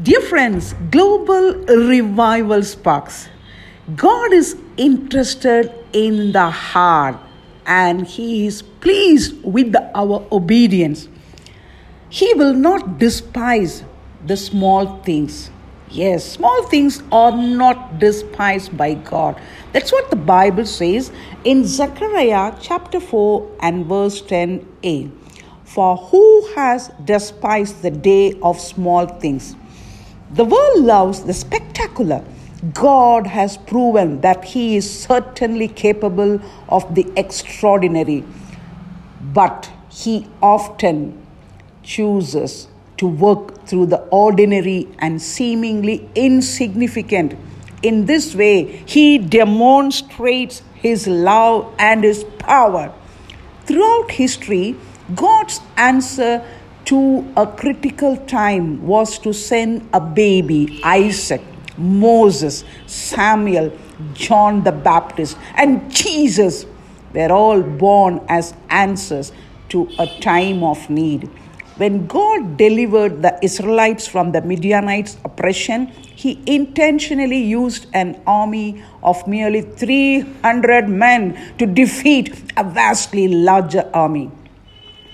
[0.00, 3.28] Dear friends, global revival sparks.
[3.96, 7.16] God is interested in the heart
[7.66, 11.08] and He is pleased with our obedience.
[12.10, 13.82] He will not despise
[14.24, 15.50] the small things.
[15.90, 19.40] Yes, small things are not despised by God.
[19.72, 21.10] That's what the Bible says
[21.42, 25.10] in Zechariah chapter 4 and verse 10a.
[25.64, 29.56] For who has despised the day of small things?
[30.30, 32.22] The world loves the spectacular.
[32.74, 38.24] God has proven that He is certainly capable of the extraordinary,
[39.22, 41.24] but He often
[41.82, 42.68] chooses
[42.98, 47.34] to work through the ordinary and seemingly insignificant.
[47.82, 52.92] In this way, He demonstrates His love and His power.
[53.64, 54.76] Throughout history,
[55.14, 56.44] God's answer
[56.88, 61.42] to a critical time was to send a baby, Isaac,
[61.76, 63.70] Moses, Samuel,
[64.14, 66.64] John the Baptist, and Jesus
[67.12, 69.32] were all born as answers
[69.68, 71.28] to a time of need.
[71.76, 79.28] When God delivered the Israelites from the Midianites' oppression, he intentionally used an army of
[79.28, 84.30] merely 300 men to defeat a vastly larger army.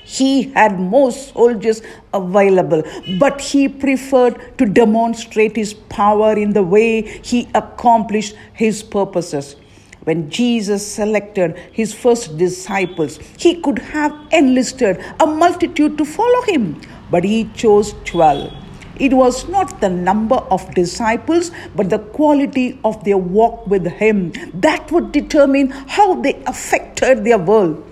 [0.05, 2.83] He had more soldiers available,
[3.19, 9.57] but he preferred to demonstrate his power in the way he accomplished his purposes.
[10.05, 16.81] When Jesus selected his first disciples, he could have enlisted a multitude to follow him,
[17.11, 18.53] but he chose 12.
[19.01, 24.33] It was not the number of disciples, but the quality of their walk with him
[24.53, 27.83] that would determine how they affected their world.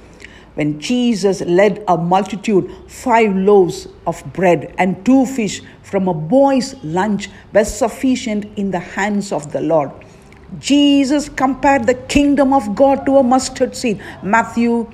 [0.55, 6.75] When Jesus led a multitude, five loaves of bread and two fish from a boy's
[6.85, 9.91] lunch were sufficient in the hands of the Lord.
[10.59, 14.03] Jesus compared the kingdom of God to a mustard seed.
[14.23, 14.91] Matthew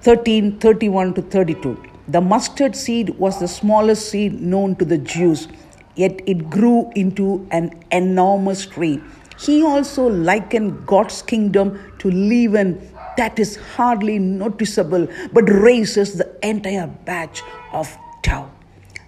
[0.00, 1.82] 13 31 to 32.
[2.08, 5.48] The mustard seed was the smallest seed known to the Jews,
[5.94, 9.02] yet it grew into an enormous tree.
[9.38, 16.86] He also likened God's kingdom to leaven that is hardly noticeable but raises the entire
[16.86, 17.42] batch
[17.72, 18.50] of dough.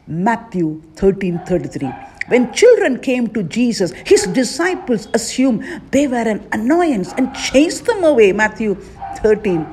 [0.06, 1.90] Matthew 13 33.
[2.28, 8.02] When children came to Jesus, his disciples assumed they were an annoyance and chased them
[8.04, 8.32] away.
[8.32, 8.74] Matthew
[9.18, 9.66] 13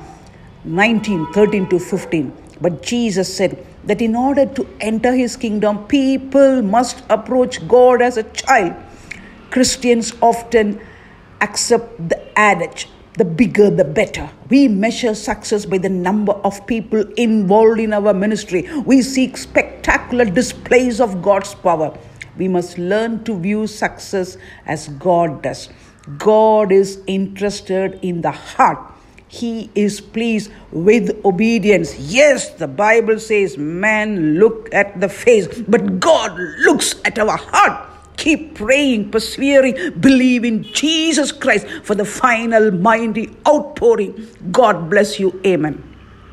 [0.64, 2.32] 19 13 to 15.
[2.60, 8.16] But Jesus said that in order to enter his kingdom, people must approach God as
[8.16, 8.74] a child.
[9.50, 10.80] Christians often
[11.40, 14.28] accept the adage the bigger the better.
[14.50, 18.68] We measure success by the number of people involved in our ministry.
[18.84, 21.96] We seek spectacular displays of God's power.
[22.36, 24.36] We must learn to view success
[24.66, 25.68] as God does.
[26.18, 28.78] God is interested in the heart.
[29.28, 31.96] He is pleased with obedience.
[31.98, 37.93] Yes, the Bible says man look at the face, but God looks at our heart.
[38.24, 44.28] Keep praying, persevering, believe in Jesus Christ for the final mighty outpouring.
[44.50, 45.38] God bless you.
[45.44, 45.93] Amen.